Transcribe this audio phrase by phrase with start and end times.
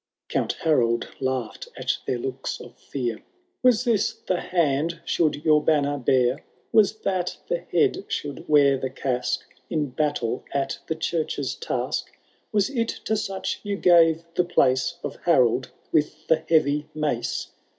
[0.33, 0.39] VI.
[0.39, 3.17] Coimt Harold laughed at their looks of fear;
[3.61, 6.43] •(Was this the hand should your banner bear?
[6.71, 12.11] Was that the head should wear the casque In battle at the churches task?
[12.51, 17.49] Was it to such you gave the place Of Harold with the heavy mace